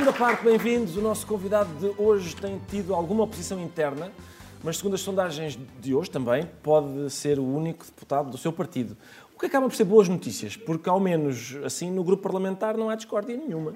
[0.00, 0.96] Segunda parte, bem-vindos.
[0.96, 4.10] O nosso convidado de hoje tem tido alguma oposição interna,
[4.64, 8.96] mas segundo as sondagens de hoje também, pode ser o único deputado do seu partido.
[9.36, 12.88] O que acaba por ser boas notícias, porque ao menos assim no grupo parlamentar não
[12.88, 13.74] há discórdia nenhuma.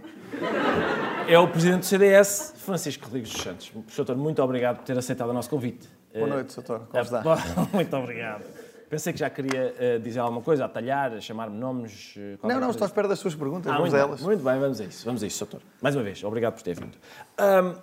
[1.28, 3.70] É o presidente do CDS, Francisco Rodrigues dos Santos.
[3.94, 5.86] Doutor, muito obrigado por ter aceitado o nosso convite.
[6.14, 6.86] Boa noite, doutor.
[6.88, 7.22] Como está?
[7.70, 8.44] Muito obrigado.
[8.94, 12.14] Pensei que já queria uh, dizer alguma coisa, atalhar, chamar-me nomes.
[12.14, 13.66] Uh, não, não, estou à espera das suas perguntas.
[13.66, 14.20] Ah, vamos muito elas.
[14.20, 15.04] Muito bem, vamos a isso.
[15.04, 15.66] Vamos a isso, doutor.
[15.82, 16.96] Mais uma vez, obrigado por ter vindo.
[17.40, 17.74] Um,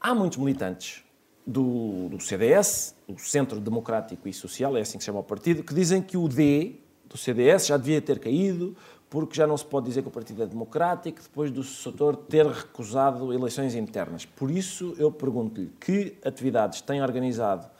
[0.00, 1.04] há muitos militantes
[1.46, 5.62] do, do, CDS, o Centro Democrático e Social, é assim que se chama o partido,
[5.62, 8.76] que dizem que o D do CDS já devia ter caído
[9.08, 12.44] porque já não se pode dizer que o partido é democrático depois do setor ter
[12.44, 14.24] recusado eleições internas.
[14.24, 17.70] Por isso, eu pergunto-lhe que atividades tem organizado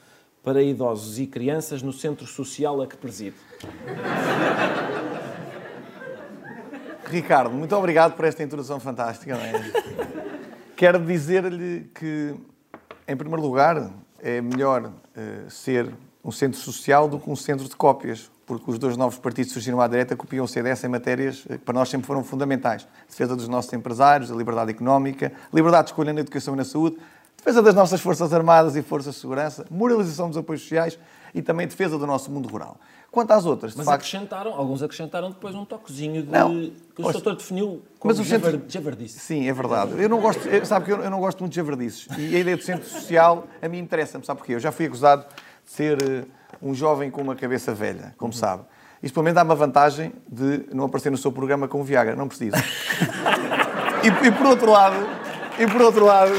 [0.43, 3.35] para idosos e crianças no centro social a que preside.
[7.05, 9.35] Ricardo, muito obrigado por esta introdução fantástica.
[9.35, 9.53] É?
[10.75, 12.33] Quero dizer-lhe que,
[13.07, 15.91] em primeiro lugar, é melhor uh, ser
[16.23, 19.53] um centro social do que um centro de cópias, porque os dois novos partidos que
[19.53, 22.87] surgiram à direita copiam o CDS em matérias que para nós sempre foram fundamentais.
[23.09, 26.97] Defesa dos nossos empresários, a liberdade económica, liberdade de escolha na educação e na saúde,
[27.41, 30.97] defesa das nossas Forças Armadas e Forças de Segurança, moralização dos apoios sociais
[31.33, 32.77] e também defesa do nosso mundo rural.
[33.09, 34.05] Quanto às outras, Mas facto...
[34.05, 36.49] acrescentaram, alguns acrescentaram depois um toquezinho de, não,
[36.95, 38.61] que o doutor definiu como mas o centro...
[38.67, 39.19] javardice.
[39.19, 39.99] Sim, é verdade.
[40.01, 42.07] Eu não gosto, sabe que eu, eu não gosto muito de javardices.
[42.17, 44.53] E a ideia do centro social a mim interessa-me, sabe porquê?
[44.53, 45.25] Eu já fui acusado
[45.65, 46.25] de ser uh,
[46.61, 48.39] um jovem com uma cabeça velha, como uhum.
[48.39, 48.63] sabe.
[49.01, 52.15] Isto pelo menos dá uma vantagem de não aparecer no seu programa com o Viagra,
[52.15, 52.55] não precisa.
[54.03, 54.95] e, e por outro lado,
[55.59, 56.31] e por outro lado,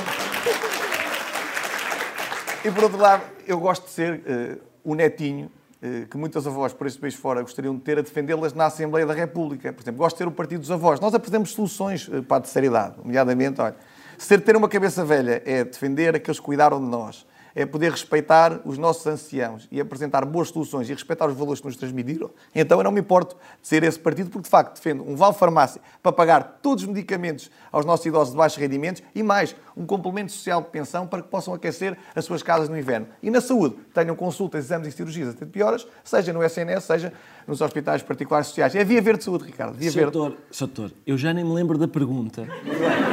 [2.64, 5.50] e por outro lado, eu gosto de ser uh, o netinho
[5.82, 9.04] uh, que muitas avós por este país fora gostariam de ter a defendê-las na Assembleia
[9.04, 9.72] da República.
[9.72, 11.00] Por exemplo, gosto de ter o Partido dos Avós.
[11.00, 13.74] Nós apresentamos soluções uh, para a terceira idade, nomeadamente, olha,
[14.16, 18.60] ser ter uma cabeça velha é defender aqueles que cuidaram de nós é poder respeitar
[18.64, 22.78] os nossos anciãos e apresentar boas soluções e respeitar os valores que nos transmitiram, então
[22.78, 25.80] eu não me importo de ser esse partido, porque de facto defendo um vale farmácia
[26.02, 30.32] para pagar todos os medicamentos aos nossos idosos de baixos rendimentos e mais um complemento
[30.32, 33.06] social de pensão para que possam aquecer as suas casas no inverno.
[33.22, 37.12] E na saúde, tenham consultas, exames e cirurgias até de pioras, seja no SNS, seja
[37.46, 38.74] nos hospitais particulares sociais.
[38.74, 39.74] É via verde de saúde, Ricardo.
[39.76, 40.12] Via verde.
[40.12, 42.46] Doutor, doutor, eu já nem me lembro da pergunta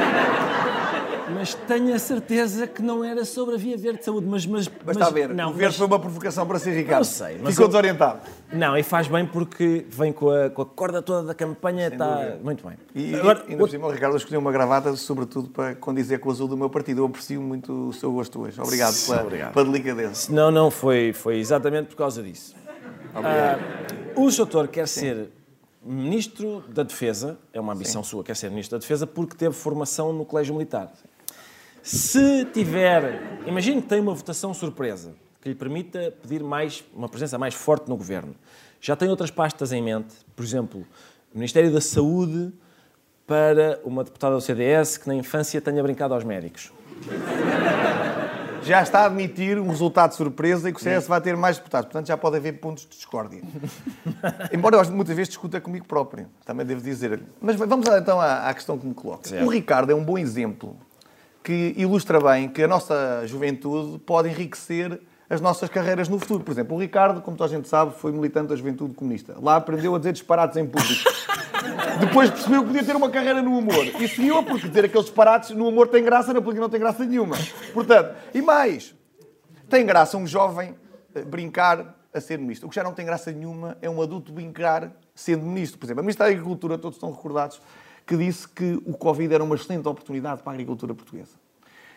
[1.34, 4.26] mas tenho a certeza que não era sobre a Via Verde de Saúde.
[4.26, 5.76] Mas, mas, mas está a ver, não, o verde mas...
[5.76, 7.00] foi uma provocação para si, Ricardo.
[7.00, 7.38] Eu sei.
[7.42, 7.68] Mas Ficou eu...
[7.68, 8.20] desorientado.
[8.52, 11.92] Não, e faz bem porque vem com a, com a corda toda da campanha, Sem
[11.92, 12.40] está dúvida.
[12.42, 12.76] muito bem.
[12.94, 16.32] E, Agora, ainda por cima, o Ricardo escolheu uma gravata, sobretudo para condizer com o
[16.32, 17.02] azul do meu partido.
[17.02, 18.60] Eu aprecio muito o seu gosto hoje.
[18.60, 19.52] Obrigado pela, Obrigado.
[19.52, 20.32] pela delicadeza.
[20.32, 22.54] Não, não, foi, foi exatamente por causa disso.
[23.14, 23.60] Obrigado.
[23.60, 25.00] Ah, o doutor quer Sim.
[25.00, 25.30] ser
[25.82, 28.10] Ministro da Defesa, é uma ambição Sim.
[28.10, 30.92] sua, quer ser Ministro da Defesa, porque teve formação no Colégio Militar.
[31.82, 37.38] Se tiver, imagine que tem uma votação surpresa que lhe permita pedir mais, uma presença
[37.38, 38.34] mais forte no governo.
[38.80, 40.86] Já tem outras pastas em mente, por exemplo,
[41.34, 42.52] o Ministério da Saúde
[43.26, 46.72] para uma deputada do CDS que na infância tenha brincado aos médicos.
[48.62, 51.56] Já está a admitir um resultado de surpresa e que o CS vai ter mais
[51.56, 51.86] deputados.
[51.86, 53.40] Portanto, já pode haver pontos de discórdia.
[54.52, 57.22] Embora eu muitas vezes discuta comigo próprio, também devo dizer.
[57.40, 59.26] Mas vamos então à, questão que me coloca.
[59.26, 59.46] Certo.
[59.46, 60.76] O Ricardo é um bom exemplo
[61.42, 66.42] que ilustra bem que a nossa juventude pode enriquecer as nossas carreiras no futuro.
[66.42, 69.36] Por exemplo, o Ricardo, como toda a gente sabe, foi militante da juventude comunista.
[69.40, 71.08] Lá aprendeu a dizer disparates em público.
[72.00, 73.86] Depois percebeu que podia ter uma carreira no humor.
[74.00, 77.04] E seguiu porque dizer aqueles disparates no humor tem graça, na política não tem graça
[77.04, 77.36] nenhuma.
[77.72, 78.94] Portanto, e mais,
[79.68, 80.74] tem graça um jovem
[81.14, 82.66] eh, brincar a ser ministro.
[82.66, 85.78] O que já não tem graça nenhuma é um adulto brincar sendo ministro.
[85.78, 87.60] Por exemplo, a Ministra da Agricultura, todos estão recordados,
[88.10, 91.30] que disse que o Covid era uma excelente oportunidade para a agricultura portuguesa.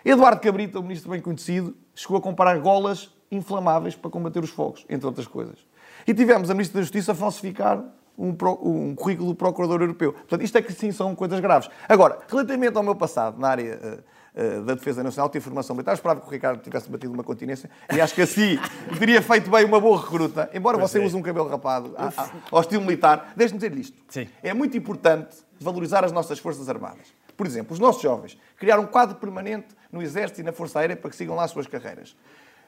[0.06, 4.86] Eduardo Cabrita, o ministro bem conhecido, chegou a comparar golas inflamáveis para combater os fogos,
[4.88, 5.57] entre outras coisas.
[6.06, 7.83] E tivemos a Ministra da Justiça a falsificar
[8.15, 8.30] um,
[8.62, 10.13] um, currículo do Procurador Europeu.
[10.13, 11.68] Portanto, isto é que sim são coisas graves.
[11.89, 14.04] Agora, relativamente ao meu passado na área
[14.36, 17.24] uh, uh, da Defesa Nacional, tive formação militar, esperava que o Ricardo tivesse batido uma
[17.24, 18.59] continência e acho que assim
[19.00, 21.06] teria feito bem uma boa recruta, embora pois você é.
[21.06, 23.33] use um cabelo rapado a, a, ao estilo militar.
[23.36, 23.98] Deixe-me dizer isto.
[24.09, 24.27] Sim.
[24.44, 27.13] É muito importante valorizar as nossas Forças Armadas.
[27.36, 30.95] Por exemplo, os nossos jovens criaram um quadro permanente no Exército e na Força Aérea
[30.95, 32.15] para que sigam lá as suas carreiras.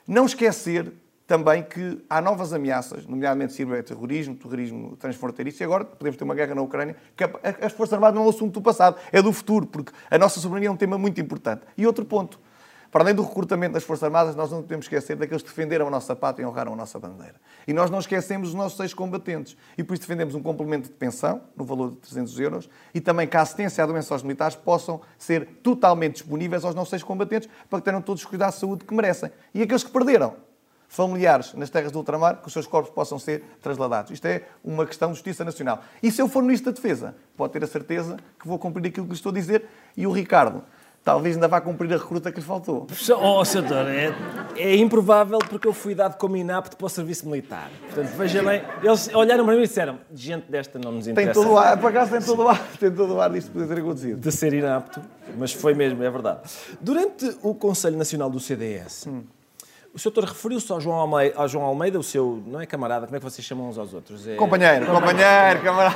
[0.08, 0.92] Não esquecer
[1.28, 6.54] também que há novas ameaças, nomeadamente ciberterrorismo, terrorismo transfronteiriço, e agora podemos ter uma guerra
[6.54, 7.24] na Ucrânia, que
[7.64, 10.40] as Forças Armadas não é um assunto do passado, é do futuro, porque a nossa
[10.40, 11.64] soberania é um tema muito importante.
[11.76, 12.40] E outro ponto,
[12.96, 15.90] Para além do recrutamento das Forças Armadas, nós não podemos esquecer daqueles que defenderam a
[15.90, 17.36] nossa pátria e honraram a nossa bandeira.
[17.68, 19.58] E nós não esquecemos os nossos ex-combatentes.
[19.78, 23.28] E por isso defendemos um complemento de pensão, no valor de 300 euros, e também
[23.28, 27.80] que a assistência à doença aos militares possam ser totalmente disponíveis aos nossos ex-combatentes para
[27.80, 29.30] que tenham todos os cuidados de saúde que merecem.
[29.54, 30.34] E aqueles que perderam
[30.88, 34.12] familiares nas terras do ultramar, que os seus corpos possam ser trasladados.
[34.12, 35.84] Isto é uma questão de justiça nacional.
[36.02, 39.06] E se eu for ministro da Defesa, pode ter a certeza que vou cumprir aquilo
[39.06, 39.66] que lhe estou a dizer.
[39.98, 40.64] E o Ricardo
[41.06, 42.88] talvez ainda vá cumprir a recruta que lhe faltou.
[43.22, 44.12] Oh, senador, é,
[44.58, 47.70] é improvável porque eu fui dado como inapto para o serviço militar.
[47.86, 51.32] Portanto, veja bem, eles olharam para mim e disseram: gente desta não nos interessa.
[51.32, 53.52] Tem todo o ar, por acaso tem todo o ar, tem todo o ar disto
[53.52, 54.20] poder ter acontecido.
[54.20, 55.00] De ser inapto,
[55.38, 56.40] mas foi mesmo, é verdade.
[56.82, 59.24] Durante o Conselho Nacional do CDS, hum.
[59.94, 63.16] O senhor referiu-se ao João, Almeida, ao João Almeida, o seu, não é camarada, como
[63.16, 64.28] é que vocês chamam uns aos outros?
[64.28, 64.36] É...
[64.36, 65.96] Companheiro, companheiro, camarada.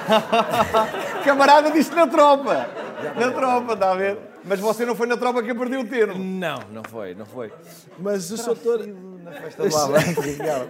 [1.25, 2.69] camarada disse na tropa.
[3.17, 4.17] Na tropa, está a ver?
[4.43, 6.23] Mas você não foi na tropa que perdeu o termo.
[6.23, 7.51] Não, não foi, não foi.
[7.97, 8.87] Mas o doutor...
[9.29, 10.69] Na festa do Avante, Ricardo.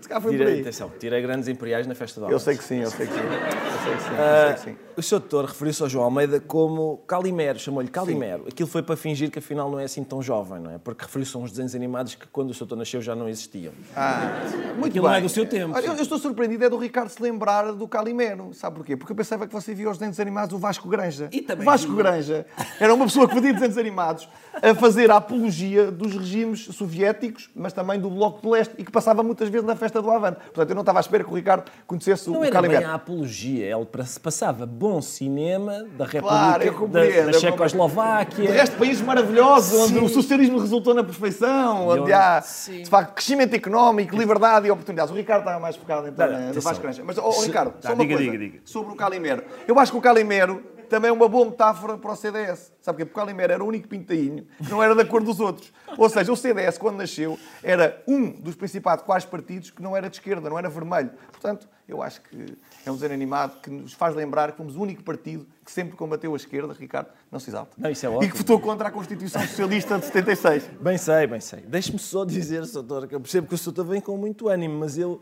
[0.00, 0.60] Se cá foi tirei, por aí.
[0.60, 2.34] Atenção, tirei grandes imperiais na festa do Avante.
[2.34, 3.20] Eu sei que sim, eu sei que sim.
[3.20, 4.70] Eu sei que sim, eu sei que sim.
[4.70, 5.18] Uh, o Sr.
[5.18, 8.44] Doutor referiu-se ao João Almeida como Calimero, chamou-lhe Calimero.
[8.44, 8.48] Sim.
[8.50, 10.78] Aquilo foi para fingir que afinal não é assim tão jovem, não é?
[10.78, 12.60] Porque referiu-se a uns desenhos animados que quando o Sr.
[12.60, 13.72] Doutor nasceu já não existiam.
[13.96, 14.42] Ah,
[14.74, 15.12] muito Aquilo bem.
[15.12, 15.76] não é do seu tempo.
[15.76, 18.52] Eu, eu, estou surpreendido é do Ricardo se lembrar do Calimero.
[18.54, 18.96] Sabe porquê?
[18.96, 21.28] Porque eu pensava que você via os desenhos animados do Vasco Granja.
[21.32, 22.46] E também Vasco Granja
[22.78, 24.28] era uma pessoa que fazia desenhos animados
[24.62, 28.90] a fazer a apologia dos regimes soviéticos, mas também do Bloco de Leste, e que
[28.90, 30.38] passava muitas vezes na festa do Avante.
[30.40, 32.62] Portanto, eu não estava à espera que o Ricardo conhecesse não o Calimero.
[32.62, 33.86] Não era bem a apologia, ele
[34.22, 38.46] passava bom cinema da República claro, da, da Checoslováquia.
[38.46, 42.82] De resto, países maravilhosos, onde o socialismo resultou na perfeição, onde, há, sim.
[42.82, 45.12] de facto, crescimento económico, liberdade e oportunidades.
[45.12, 47.02] O Ricardo estava mais focado então, não, no Vasco Granja.
[47.04, 48.58] Mas, oh, Ricardo, só uma diga, coisa diga, diga.
[48.64, 49.44] sobre o Calimero.
[49.66, 52.72] Eu acho que o Calimero também é uma boa metáfora para o CDS.
[52.80, 53.04] Sabe porquê?
[53.04, 55.72] Porque o Calimero era o único pintainho que não era da cor dos outros.
[55.96, 60.08] Ou seja, o CDS, quando nasceu, era um dos principais quais partidos que não era
[60.08, 61.10] de esquerda, não era vermelho.
[61.30, 64.80] Portanto, eu acho que é um desenho animado que nos faz lembrar que fomos o
[64.80, 67.72] único partido que sempre combateu a esquerda, Ricardo, não se exalta.
[67.76, 68.24] Não, isso é ótimo.
[68.24, 70.70] E que votou contra a Constituição Socialista de 76.
[70.80, 71.60] Bem sei, bem sei.
[71.60, 74.96] Deixe-me só dizer, Soutor, que eu percebo que o Soutor vem com muito ânimo, mas
[74.98, 75.20] eu...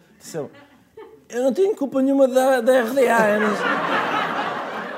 [1.29, 3.31] Eu não tenho culpa nenhuma da, da RDA.
[3.31, 4.32] Eu, não...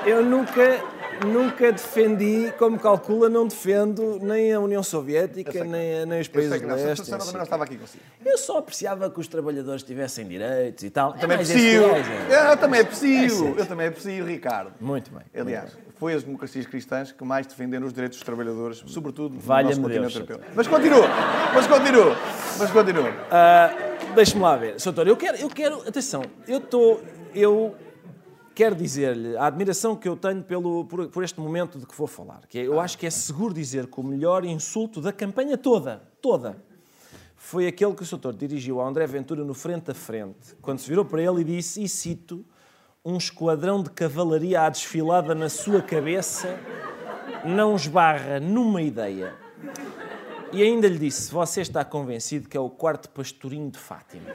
[0.05, 0.81] eu nunca
[1.25, 6.67] nunca defendi, como calcula, não defendo nem a União Soviética, nem, nem os países do
[6.67, 7.09] leste.
[7.09, 8.03] Eu não estava aqui consigo.
[8.23, 11.13] Eu só apreciava que os trabalhadores tivessem direitos e tal.
[11.13, 11.83] Também é aprecio.
[11.83, 13.55] Eu também aprecio.
[13.57, 14.73] Eu também aprecio, Ricardo.
[14.79, 15.23] Muito bem.
[15.39, 19.81] Aliás, foi as democracias cristãs que mais defenderam os direitos dos trabalhadores, sobretudo no nosso
[19.81, 20.39] continente europeu.
[20.53, 21.07] Mas continua,
[21.53, 22.15] mas continua,
[22.59, 23.09] mas continua.
[23.09, 24.79] Uh, Deixe-me lá ver.
[24.79, 27.01] Soutor, eu quero, eu quero, atenção, eu estou,
[27.33, 27.75] eu
[28.55, 32.07] quero dizer-lhe a admiração que eu tenho pelo, por, por, este momento de que vou
[32.07, 32.47] falar.
[32.47, 36.01] Que é, eu acho que é seguro dizer que o melhor insulto da campanha toda,
[36.21, 36.55] toda,
[37.35, 40.87] foi aquele que o Soutor dirigiu ao André Ventura no frente a frente, quando se
[40.87, 42.45] virou para ele e disse, e cito,
[43.03, 46.57] um esquadrão de cavalaria à desfilada na sua cabeça
[47.43, 49.35] não esbarra numa ideia.
[50.51, 54.31] E ainda lhe disse, você está convencido que é o quarto pastorinho de Fátima.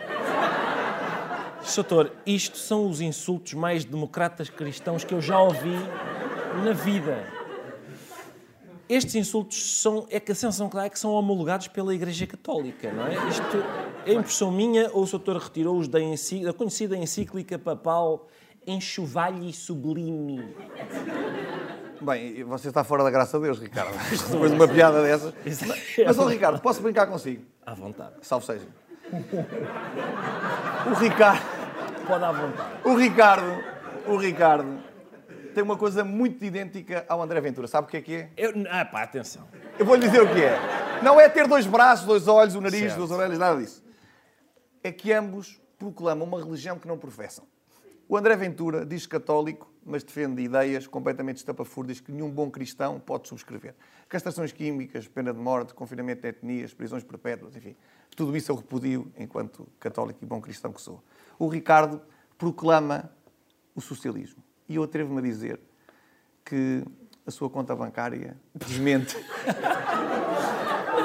[1.62, 5.76] Soutor, isto são os insultos mais democratas cristãos que eu já ouvi
[6.64, 7.40] na vida.
[8.88, 12.90] Estes insultos são, é que a sensação clara é que são homologados pela Igreja Católica,
[12.92, 13.14] não é?
[13.28, 13.64] Isto
[14.04, 18.26] é impressão minha ou o Soutor retirou-os da, da, conhecida encíclica papal
[18.66, 20.56] Enxovalhe Sublime?
[22.00, 23.92] Bem, você está fora da graça de Deus, Ricardo.
[24.28, 25.34] Depois de uma piada dessas.
[26.04, 27.44] Mas, ó, Ricardo, posso brincar consigo?
[27.64, 28.14] À vontade.
[28.22, 28.66] Salve seja.
[30.90, 31.42] O Ricardo.
[32.06, 32.70] Pode à vontade.
[32.84, 33.64] O Ricardo.
[34.06, 34.82] O Ricardo
[35.54, 37.66] tem uma coisa muito idêntica ao André Ventura.
[37.66, 38.30] Sabe o que é que é?
[38.36, 39.46] Eu, ah, pá, atenção.
[39.78, 40.58] Eu vou lhe dizer o que é.
[41.02, 42.96] Não é ter dois braços, dois olhos, um nariz, certo.
[42.96, 43.84] duas orelhas, nada disso.
[44.82, 47.44] É que ambos proclamam uma religião que não professam.
[48.10, 53.28] O André Ventura diz católico, mas defende ideias completamente estapafúrdias que nenhum bom cristão pode
[53.28, 53.72] subscrever.
[54.08, 57.76] Castrações químicas, pena de morte, confinamento de etnias, prisões perpétuas, enfim.
[58.16, 61.00] Tudo isso eu repudio enquanto católico e bom cristão que sou.
[61.38, 62.02] O Ricardo
[62.36, 63.08] proclama
[63.76, 64.42] o socialismo.
[64.68, 65.60] E eu atrevo-me a dizer
[66.44, 66.82] que
[67.24, 69.16] a sua conta bancária desmente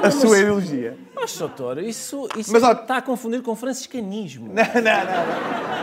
[0.02, 0.98] a sua ideologia.
[1.14, 4.48] Mas, doutor, isso, isso Mas, está a confundir com franciscanismo.
[4.48, 5.70] Não, não, não.
[5.70, 5.75] não.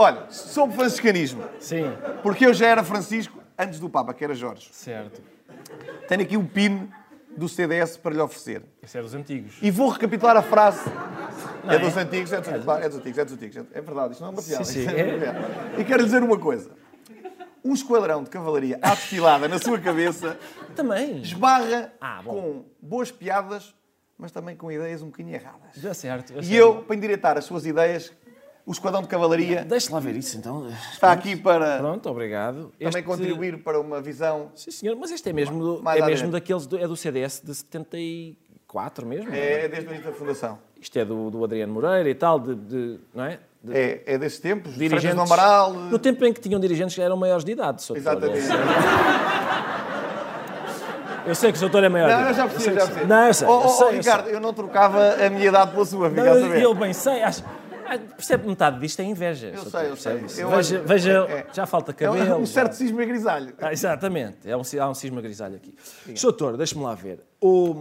[0.00, 1.44] Olha, sobre franciscanismo.
[1.58, 1.84] Sim.
[2.22, 4.70] Porque eu já era Francisco antes do Papa, que era Jorge.
[4.72, 5.20] Certo.
[6.08, 6.88] Tenho aqui um PIN
[7.36, 8.62] do CDS para lhe oferecer.
[8.82, 9.58] Esse é dos antigos.
[9.60, 10.80] E vou recapitular a frase.
[11.62, 12.00] Não é, dos é?
[12.00, 13.56] antigos, é dos antigos, é dos antigos, é dos antigos.
[13.74, 14.64] É verdade, isto não é uma piada.
[14.64, 14.88] Sim, sim.
[14.88, 15.80] É...
[15.80, 16.70] E quero lhe dizer uma coisa.
[17.62, 20.38] um esquadrão de cavalaria à desfilada na sua cabeça
[20.74, 21.20] Também.
[21.20, 23.74] esbarra Ah, com boas piadas,
[24.16, 25.74] mas também com ideias um bocadinho erradas.
[25.76, 26.32] Já certo.
[26.32, 26.54] já E certo.
[26.54, 28.10] eu, para endireitar as suas ideias,
[28.70, 30.68] o esquadrão de cavalaria Deixa lá ver isso então.
[30.92, 32.70] está aqui para Pronto, obrigado.
[32.78, 34.52] também Este- contribuir para uma visão.
[34.54, 36.66] Sim, senhor, mas este é mesmo, Mais é mesmo daqueles.
[36.66, 39.34] Do, é do CDS de 74 mesmo?
[39.34, 40.58] É desde o início da fundação.
[40.80, 43.40] Isto é do, do Adriano Moreira e tal, de, de- não é?
[43.62, 44.74] De É, é desses tempos.
[44.76, 45.16] dirigentes.
[45.16, 45.72] Do Amaral.
[45.74, 47.82] No tempo em que tinham dirigentes que eram maiores de idade.
[47.82, 47.96] Sr.
[47.96, 48.46] Exatamente.
[51.26, 53.06] Eu sei que o doutor é maior Não, eu já percebi, já percebi.
[53.06, 53.46] Não, eu sei.
[53.48, 54.34] Oh, eu sei, oh, eu Ricardo, sei.
[54.36, 56.62] eu não trocava a minha idade pela sua, fica a Não, saber.
[56.62, 57.22] eu bem sei.
[57.22, 57.44] Acho,
[57.94, 59.48] ah, percebe metade disto é inveja.
[59.48, 60.44] Eu sei, eu sei.
[60.44, 61.46] Eu veja, veja é, é.
[61.52, 62.36] já falta É cabelo.
[62.38, 63.52] um, um certo já- cisma grisalho.
[63.58, 65.74] Ah, exatamente, é um, há um cisma grisalho aqui.
[66.14, 66.22] Sr.
[66.22, 67.20] Doutor, deixe-me lá ver.
[67.40, 67.78] O-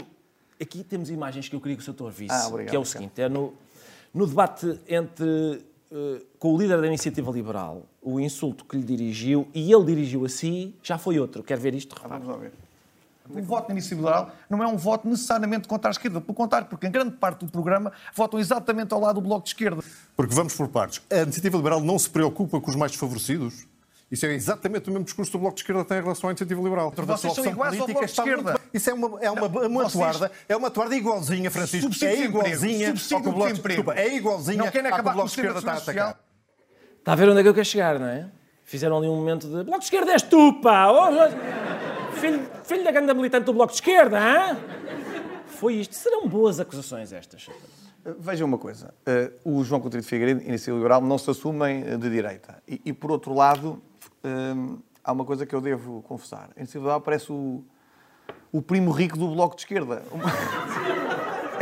[0.62, 1.94] aqui temos imagens que eu queria que o Sr.
[1.94, 3.54] Doutor visse, Ah, obrigado, que é o seguinte, é no,
[4.14, 9.48] no debate entre, eh, com o líder da Iniciativa Liberal, o insulto que lhe dirigiu,
[9.54, 11.44] e ele dirigiu a si, já foi outro.
[11.44, 11.94] Quer ver isto?
[11.96, 12.22] Repare.
[12.24, 12.52] Vamos lá ver.
[13.30, 16.68] O voto na iniciativa liberal não é um voto necessariamente contra a esquerda, pelo contrário,
[16.68, 19.84] porque em grande parte do programa votam exatamente ao lado do Bloco de Esquerda.
[20.16, 21.02] Porque vamos por partes.
[21.12, 23.68] A iniciativa liberal não se preocupa com os mais desfavorecidos?
[24.12, 26.32] Isso é exatamente o mesmo discurso que o Bloco de Esquerda tem em relação à
[26.32, 26.92] iniciativa liberal.
[26.96, 28.54] Vocês são iguais ao Bloco de muito Esquerda.
[28.54, 28.62] bem.
[28.74, 31.84] Isso é uma, é uma, uma vocês- toarda, é uma toarda igualzinha, Francisco.
[31.94, 35.12] Subsídio É igualzinha ao que o Bloco, desculpa, é igualzinha Não querem ao que acabar
[35.12, 36.20] o Bloco de Esquerda está a atacar.
[36.98, 38.26] Está a ver onde é que eu quero chegar, não é?
[38.66, 40.92] Fizeram ali um momento de Bloco de Esquerda és tu, pá!
[40.92, 41.69] Oh,
[42.14, 44.58] filho, filho da ganda militante do Bloco de Esquerda, hã?
[45.48, 45.96] Foi isto.
[45.96, 47.48] Serão boas acusações estas?
[48.20, 48.94] Vejam uma coisa.
[49.06, 52.62] eh, o João Coutinho de Figueiredo e Iniciativa Liberal não se assumem eh, de direita.
[52.68, 53.82] E, e, por outro lado,
[54.24, 54.30] eh,
[55.04, 56.50] há uma coisa que eu devo confessar.
[56.56, 57.64] A Iniciativa Liberal parece o,
[58.52, 60.02] o primo rico do Bloco de Esquerda.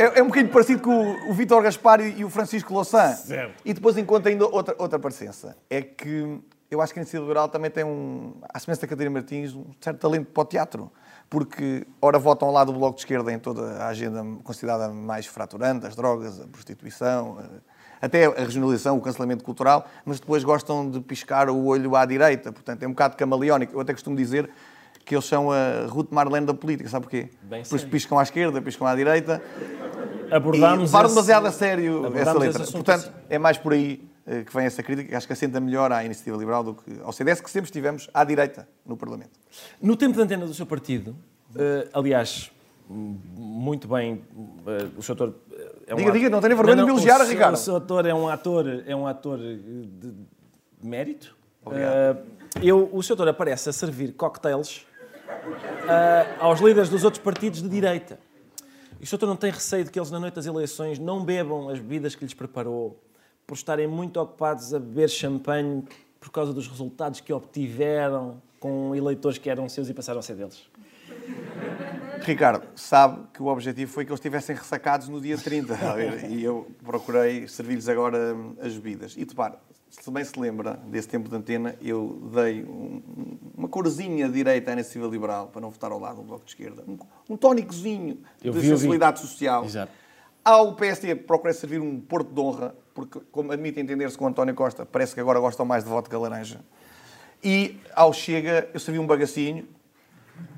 [0.00, 3.16] É, é um bocadinho parecido com o, o Vítor Gaspar e, e o Francisco Louçã.
[3.16, 3.60] Certo.
[3.64, 5.56] E depois encontro ainda outra, outra parecença.
[5.68, 6.38] É que
[6.70, 9.64] eu acho que a Iniciativa Liberal também tem um, à semelhança da Catarina Martins, um
[9.80, 10.90] certo talento para o teatro.
[11.30, 15.86] Porque, ora, votam lado do Bloco de Esquerda em toda a agenda considerada mais fraturante,
[15.86, 17.44] as drogas, a prostituição, eh,
[18.00, 22.50] até a regionalização, o cancelamento cultural, mas depois gostam de piscar o olho à direita.
[22.50, 23.74] Portanto, é um bocado camaleónico.
[23.74, 24.48] Eu até costumo dizer
[25.04, 27.28] que eles são a Ruth Marlene da política, sabe porquê?
[27.42, 27.90] Bem Depois sei.
[27.90, 29.42] piscam à esquerda, piscam à direita
[30.30, 32.64] e Abordámos levaram esse- demasiado a sério essa letra.
[32.66, 33.10] Portanto, assim.
[33.28, 34.02] é mais por aí
[34.46, 37.12] que vem essa crítica, que acho que assenta melhor à Iniciativa Liberal do que ao
[37.12, 39.30] CDS, que sempre estivemos à direita no Parlamento.
[39.80, 41.16] No tempo de antena do seu partido,
[41.56, 42.50] eh, aliás,
[42.88, 44.22] muito bem,
[44.66, 45.14] eh, o Sr.
[45.14, 45.34] Doutor
[45.86, 47.20] é um Diga, ato- diga, não tenha vergonha de me elogiar.
[47.26, 47.54] Ricardo.
[47.54, 47.70] O Sr.
[47.72, 50.14] Doutor é um ator, é um ator eh, de
[50.82, 51.36] mérito.
[51.70, 52.16] Eh,
[52.62, 53.08] eu, o Sr.
[53.16, 54.86] Doutor aparece a servir cocktails
[55.88, 58.18] eh, aos líderes dos outros partidos de direita.
[59.00, 59.08] E o.
[59.10, 62.14] Doutor não tem receio de que eles, na noite das eleições, não bebam as bebidas
[62.14, 62.98] que lhes preparou,
[63.48, 65.82] por estarem muito ocupados a beber champanhe
[66.20, 70.34] por causa dos resultados que obtiveram com eleitores que eram seus e passaram a ser
[70.36, 70.68] deles?
[72.20, 75.96] Ricardo, sabe que o objetivo foi que eles estivessem ressacados no dia 30, está a
[75.96, 76.30] ver?
[76.30, 79.14] e eu procurei servir-lhes agora hum, as bebidas.
[79.16, 79.54] E, repare,
[79.88, 84.74] se bem se lembra desse tempo de antena, eu dei um- uma corzinha direita à
[84.74, 86.84] iniciativa liberal para não votar ao lado do Bloco de Esquerda.
[86.86, 86.98] Um,
[87.30, 88.68] um tónicozinho Eu de vi.
[88.68, 89.64] sensibilidade social.
[89.64, 89.90] Exato.
[90.48, 94.86] Ao PSD procurei servir um porto de honra, porque, como admite entender-se com António Costa,
[94.86, 96.60] parece que agora gostam mais de vodka laranja.
[97.44, 99.68] E ao Chega, eu servi um bagacinho,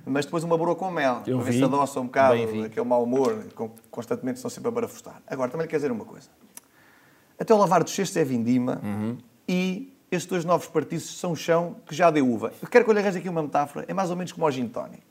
[0.07, 1.59] mas depois uma broa com mel, Eu para ver vi.
[1.59, 3.45] se adoça um bocado Bem aquele mau humor,
[3.91, 5.21] constantemente estão sempre a barafustar.
[5.27, 6.29] Agora, também lhe quero dizer uma coisa.
[7.37, 9.19] Até o lavar dos cestos é vindima Uhum.
[9.49, 12.53] e estes dois novos partidos são chão que já deu uva.
[12.63, 14.51] Eu quero que eu lhe arranje aqui uma metáfora, é mais ou menos como o
[14.53, 15.03] gin tónico.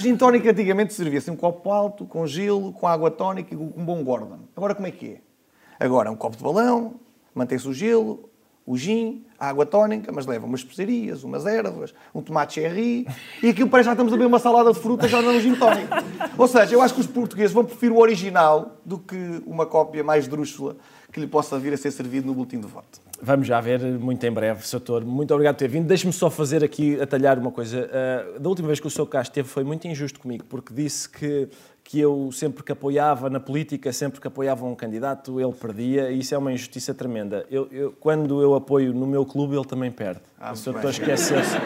[0.00, 3.72] Gin tónico antigamente servia-se em um copo alto, com gelo, com água tónica e com
[3.76, 4.38] um bom Gordon.
[4.56, 5.84] Agora como é que é?
[5.84, 6.94] Agora é um copo de balão,
[7.34, 8.30] mantém-se o gelo,
[8.64, 13.08] o gin, a água tónica, mas leva umas especiarias, umas ervas, um tomate cherry
[13.42, 15.40] e aquilo parece que já estamos a beber uma salada de frutas já não um
[15.40, 15.92] gin tónico.
[16.36, 20.04] Ou seja, eu acho que os portugueses vão preferir o original do que uma cópia
[20.04, 20.76] mais drúxula
[21.10, 23.07] que lhe possa vir a ser servido no boletim de voto.
[23.20, 24.78] Vamos já ver muito em breve, Sr.
[24.78, 25.04] Doutor.
[25.04, 25.86] Muito obrigado por ter vindo.
[25.86, 27.90] Deixe-me só fazer aqui, atalhar uma coisa.
[27.92, 29.06] Ah, da última vez que o Sr.
[29.06, 31.48] cá esteve foi muito injusto comigo, porque disse que,
[31.90, 36.18] que eu sempre que apoiava na política, sempre que apoiava um candidato, ele perdia, e
[36.18, 37.46] isso é uma injustiça tremenda.
[37.50, 40.20] Eu, eu- quando eu apoio no meu clube, ele também perde.
[40.38, 40.90] Ah, o bem.
[40.90, 41.56] esqueceu-se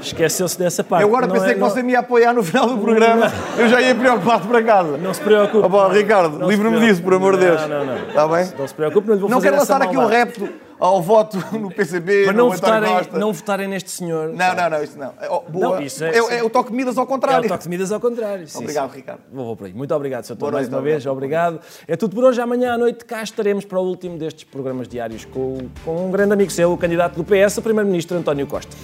[0.00, 1.02] esqueceu dessa parte.
[1.02, 3.26] Eu agora Não pensei é- que não- você me ia apoiar no final do programa,
[3.58, 4.96] eu já ia preocupado para casa.
[4.98, 5.66] Não se preocupe.
[5.66, 7.60] Oh, bom, Ricardo, livre-me disso, por amor de Deus.
[7.62, 8.08] Não, não, não.
[8.08, 8.52] Está bem?
[8.56, 10.48] Não se preocupe, não lhe vou Não quero lançar aqui um repto
[10.80, 14.30] ao voto no PCB, Para não votarem, não votarem neste senhor.
[14.30, 15.12] Não, não, não, isso não.
[15.20, 15.76] É, oh, boa.
[15.76, 17.44] Não, isso é- é, é o toque de Midas ao É contrário.
[17.44, 18.48] o toque de medidas ao contrário.
[18.48, 18.96] Sim, Obrigado, sim.
[18.96, 19.20] Ricardo.
[19.32, 19.71] Vou, vou por aí.
[19.74, 20.34] Muito obrigado, Sr.
[20.34, 21.06] Doutor, mais noite, uma vez.
[21.06, 21.56] obrigado.
[21.56, 21.60] Obrigado.
[21.86, 22.40] É tudo por hoje.
[22.40, 26.32] Amanhã à noite cá estaremos para o último destes programas diários com, com um grande
[26.32, 28.76] amigo seu, o candidato do PS, o Primeiro-Ministro António Costa.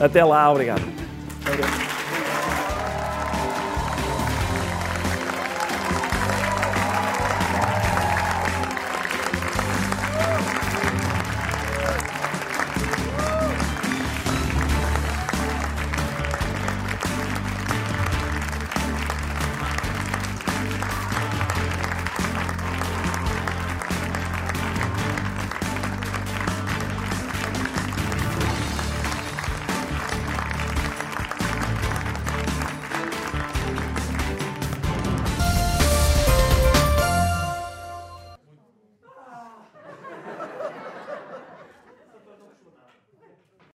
[0.00, 0.82] Até lá, obrigado.